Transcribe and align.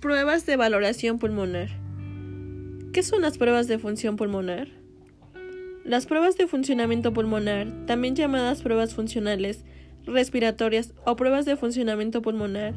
Pruebas 0.00 0.44
de 0.44 0.56
valoración 0.56 1.18
pulmonar. 1.18 1.68
¿Qué 2.92 3.02
son 3.02 3.22
las 3.22 3.38
pruebas 3.38 3.66
de 3.66 3.78
función 3.78 4.16
pulmonar? 4.16 4.68
Las 5.84 6.04
pruebas 6.04 6.36
de 6.36 6.46
funcionamiento 6.46 7.14
pulmonar, 7.14 7.68
también 7.86 8.14
llamadas 8.14 8.60
pruebas 8.60 8.94
funcionales, 8.94 9.64
respiratorias 10.04 10.92
o 11.06 11.16
pruebas 11.16 11.46
de 11.46 11.56
funcionamiento 11.56 12.20
pulmonar, 12.20 12.74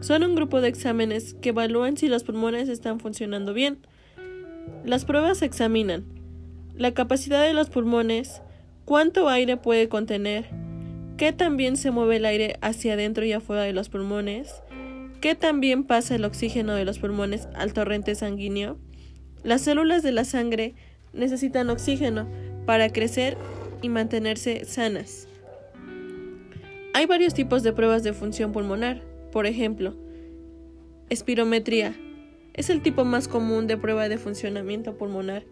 son 0.00 0.24
un 0.24 0.34
grupo 0.34 0.62
de 0.62 0.68
exámenes 0.68 1.34
que 1.34 1.50
evalúan 1.50 1.98
si 1.98 2.08
los 2.08 2.24
pulmones 2.24 2.70
están 2.70 2.98
funcionando 2.98 3.52
bien. 3.52 3.86
Las 4.86 5.04
pruebas 5.04 5.42
examinan 5.42 6.04
la 6.76 6.94
capacidad 6.94 7.42
de 7.42 7.52
los 7.52 7.68
pulmones, 7.68 8.40
cuánto 8.86 9.28
aire 9.28 9.58
puede 9.58 9.90
contener, 9.90 10.46
qué 11.18 11.32
también 11.32 11.76
se 11.76 11.90
mueve 11.90 12.16
el 12.16 12.24
aire 12.24 12.56
hacia 12.62 12.94
adentro 12.94 13.24
y 13.26 13.32
afuera 13.32 13.62
de 13.62 13.74
los 13.74 13.90
pulmones, 13.90 14.62
qué 15.24 15.34
también 15.34 15.84
pasa 15.84 16.16
el 16.16 16.24
oxígeno 16.26 16.74
de 16.74 16.84
los 16.84 16.98
pulmones 16.98 17.48
al 17.54 17.72
torrente 17.72 18.14
sanguíneo. 18.14 18.76
Las 19.42 19.62
células 19.62 20.02
de 20.02 20.12
la 20.12 20.26
sangre 20.26 20.74
necesitan 21.14 21.70
oxígeno 21.70 22.28
para 22.66 22.90
crecer 22.90 23.38
y 23.80 23.88
mantenerse 23.88 24.66
sanas. 24.66 25.26
Hay 26.92 27.06
varios 27.06 27.32
tipos 27.32 27.62
de 27.62 27.72
pruebas 27.72 28.02
de 28.02 28.12
función 28.12 28.52
pulmonar. 28.52 29.00
Por 29.32 29.46
ejemplo, 29.46 29.94
espirometría. 31.08 31.96
Es 32.52 32.68
el 32.68 32.82
tipo 32.82 33.06
más 33.06 33.26
común 33.26 33.66
de 33.66 33.78
prueba 33.78 34.10
de 34.10 34.18
funcionamiento 34.18 34.98
pulmonar. 34.98 35.46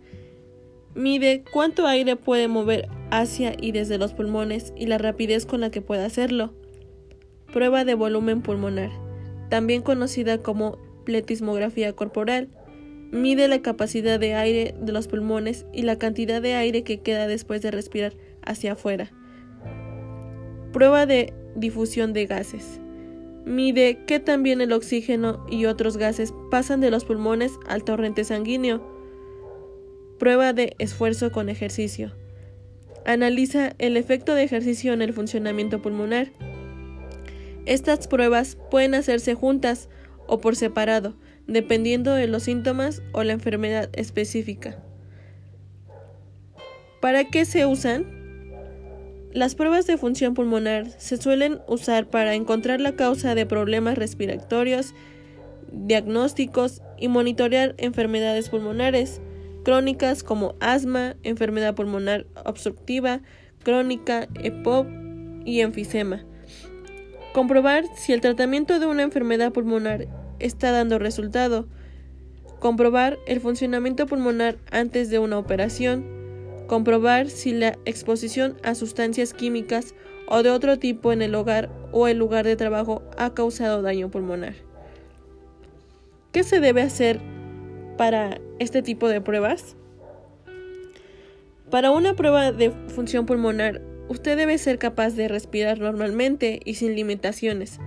Mide 0.95 1.45
cuánto 1.51 1.87
aire 1.87 2.17
puede 2.17 2.47
mover 2.47 2.91
hacia 3.11 3.55
y 3.59 3.73
desde 3.73 3.97
los 3.97 4.12
pulmones 4.12 4.75
y 4.77 4.84
la 4.84 4.98
rapidez 4.98 5.47
con 5.47 5.62
la 5.62 5.70
que 5.70 5.81
puede 5.81 6.05
hacerlo. 6.05 6.53
Prueba 7.55 7.86
de 7.86 7.95
volumen 7.95 8.42
pulmonar, 8.42 8.91
también 9.53 9.83
conocida 9.83 10.39
como 10.39 10.78
pletismografía 11.05 11.92
corporal 11.92 12.48
Mide 13.12 13.47
la 13.47 13.61
capacidad 13.61 14.19
de 14.19 14.33
aire 14.33 14.75
de 14.81 14.91
los 14.91 15.06
pulmones 15.06 15.67
y 15.70 15.83
la 15.83 15.98
cantidad 15.98 16.41
de 16.41 16.55
aire 16.55 16.83
que 16.83 17.00
queda 17.00 17.27
después 17.27 17.61
de 17.61 17.70
respirar 17.70 18.14
hacia 18.41 18.73
afuera. 18.73 19.12
Prueba 20.73 21.05
de 21.05 21.34
difusión 21.55 22.14
de 22.14 22.25
gases. 22.25 22.80
Mide 23.45 23.98
que 24.06 24.19
también 24.19 24.62
el 24.62 24.73
oxígeno 24.73 25.45
y 25.50 25.67
otros 25.67 25.98
gases 25.98 26.33
pasan 26.50 26.80
de 26.80 26.91
los 26.91 27.05
pulmones 27.05 27.53
al 27.69 27.84
torrente 27.84 28.25
sanguíneo. 28.25 28.80
Prueba 30.19 30.55
de 30.55 30.75
esfuerzo 30.78 31.30
con 31.30 31.50
ejercicio. 31.50 32.12
Analiza 33.05 33.75
el 33.78 33.98
efecto 33.98 34.34
de 34.34 34.45
ejercicio 34.45 34.95
en 34.95 35.03
el 35.03 35.12
funcionamiento 35.12 35.83
pulmonar. 35.83 36.33
Estas 37.66 38.08
pruebas 38.08 38.56
pueden 38.70 38.94
hacerse 38.94 39.34
juntas 39.34 39.88
o 40.27 40.41
por 40.41 40.56
separado, 40.56 41.14
dependiendo 41.46 42.14
de 42.14 42.27
los 42.27 42.44
síntomas 42.44 43.02
o 43.12 43.22
la 43.22 43.32
enfermedad 43.32 43.88
específica. 43.92 44.82
¿Para 47.00 47.24
qué 47.24 47.44
se 47.44 47.66
usan? 47.66 48.06
Las 49.33 49.55
pruebas 49.55 49.86
de 49.86 49.96
función 49.96 50.34
pulmonar 50.34 50.90
se 50.98 51.16
suelen 51.16 51.60
usar 51.66 52.06
para 52.06 52.34
encontrar 52.34 52.80
la 52.80 52.96
causa 52.96 53.34
de 53.34 53.46
problemas 53.46 53.96
respiratorios, 53.96 54.94
diagnósticos 55.72 56.83
y 56.98 57.08
monitorear 57.08 57.74
enfermedades 57.78 58.50
pulmonares 58.50 59.20
crónicas 59.64 60.22
como 60.22 60.55
asma, 60.60 61.16
enfermedad 61.22 61.74
pulmonar 61.74 62.27
obstructiva, 62.44 63.22
crónica, 63.62 64.28
EPOC 64.42 64.86
y 65.44 65.60
enfisema. 65.60 66.24
Comprobar 67.33 67.84
si 67.94 68.12
el 68.12 68.20
tratamiento 68.20 68.78
de 68.78 68.84
una 68.84 69.02
enfermedad 69.02 69.52
pulmonar 69.52 70.07
está 70.39 70.70
dando 70.70 70.98
resultado. 70.98 71.67
Comprobar 72.58 73.18
el 73.27 73.40
funcionamiento 73.40 74.07
pulmonar 74.07 74.58
antes 74.70 75.08
de 75.08 75.18
una 75.18 75.39
operación. 75.39 76.05
Comprobar 76.67 77.30
si 77.30 77.52
la 77.52 77.79
exposición 77.86 78.58
a 78.62 78.74
sustancias 78.74 79.33
químicas 79.33 79.95
o 80.29 80.42
de 80.42 80.51
otro 80.51 80.79
tipo 80.79 81.11
en 81.11 81.23
el 81.23 81.34
hogar 81.34 81.70
o 81.90 82.07
el 82.07 82.18
lugar 82.18 82.45
de 82.45 82.57
trabajo 82.57 83.02
ha 83.17 83.33
causado 83.33 83.80
daño 83.80 84.11
pulmonar. 84.11 84.55
¿Qué 86.33 86.45
se 86.45 86.61
debe 86.61 86.83
hacer 86.83 87.18
para 87.96 88.40
este 88.58 88.83
tipo 88.83 89.08
de 89.08 89.23
pruebas? 89.23 89.77
Para 91.70 91.90
una 91.90 92.14
prueba 92.14 92.52
de 92.52 92.70
función 92.89 93.24
pulmonar, 93.24 93.80
usted 94.08 94.36
debe 94.36 94.58
ser 94.58 94.79
capaz 94.79 95.11
de 95.11 95.29
respirar 95.29 95.79
normalmente 95.79 96.61
y 96.64 96.74
sin 96.74 96.95
limitaciones. 96.95 97.79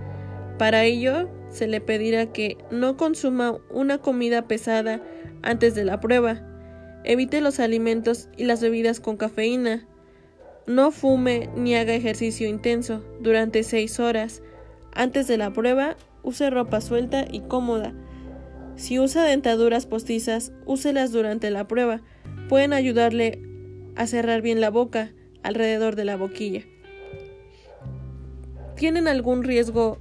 Para 0.58 0.84
ello, 0.84 1.28
se 1.50 1.66
le 1.66 1.80
pedirá 1.80 2.32
que 2.32 2.56
no 2.70 2.96
consuma 2.96 3.58
una 3.70 3.98
comida 3.98 4.48
pesada 4.48 5.02
antes 5.42 5.74
de 5.74 5.84
la 5.84 6.00
prueba. 6.00 6.42
Evite 7.04 7.40
los 7.40 7.60
alimentos 7.60 8.28
y 8.36 8.44
las 8.44 8.60
bebidas 8.60 9.00
con 9.00 9.16
cafeína. 9.16 9.86
No 10.66 10.90
fume 10.90 11.50
ni 11.56 11.76
haga 11.76 11.94
ejercicio 11.94 12.48
intenso 12.48 13.04
durante 13.20 13.62
6 13.62 14.00
horas. 14.00 14.42
Antes 14.92 15.28
de 15.28 15.36
la 15.36 15.52
prueba, 15.52 15.96
use 16.22 16.50
ropa 16.50 16.80
suelta 16.80 17.24
y 17.30 17.40
cómoda. 17.40 17.94
Si 18.74 18.98
usa 18.98 19.24
dentaduras 19.24 19.86
postizas, 19.86 20.52
úselas 20.64 21.12
durante 21.12 21.50
la 21.50 21.68
prueba. 21.68 22.02
Pueden 22.48 22.72
ayudarle 22.72 23.40
a 23.94 24.06
cerrar 24.06 24.42
bien 24.42 24.60
la 24.60 24.70
boca 24.70 25.12
alrededor 25.46 25.94
de 25.94 26.04
la 26.04 26.16
boquilla. 26.16 26.62
¿Tienen 28.74 29.06
algún 29.06 29.44
riesgo 29.44 29.98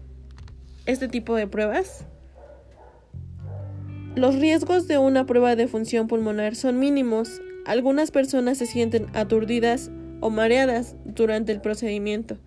este 0.88 1.08
tipo 1.08 1.36
de 1.36 1.48
pruebas? 1.48 2.06
Los 4.16 4.36
riesgos 4.36 4.88
de 4.88 4.98
una 4.98 5.26
prueba 5.26 5.56
de 5.56 5.68
función 5.68 6.08
pulmonar 6.08 6.56
son 6.56 6.80
mínimos. 6.80 7.42
Algunas 7.66 8.10
personas 8.10 8.58
se 8.58 8.66
sienten 8.66 9.06
aturdidas 9.14 9.92
o 10.20 10.32
mareadas 10.32 10.96
durante 11.06 11.52
el 11.52 11.62
procedimiento. 11.62 12.38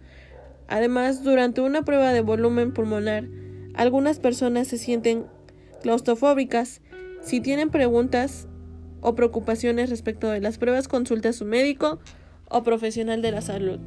Además, 0.66 1.22
durante 1.22 1.60
una 1.60 1.82
prueba 1.82 2.12
de 2.12 2.20
volumen 2.20 2.72
pulmonar, 2.72 3.28
algunas 3.74 4.18
personas 4.18 4.66
se 4.66 4.76
sienten 4.76 5.26
claustrofóbicas. 5.82 6.80
Si 7.20 7.40
tienen 7.40 7.70
preguntas 7.70 8.48
o 9.00 9.14
preocupaciones 9.14 9.88
respecto 9.88 10.28
de 10.30 10.40
las 10.40 10.58
pruebas, 10.58 10.88
consulta 10.88 11.28
a 11.28 11.32
su 11.32 11.44
médico 11.44 12.00
o 12.50 12.62
profesional 12.62 13.22
de 13.22 13.30
la 13.30 13.40
salud. 13.40 13.78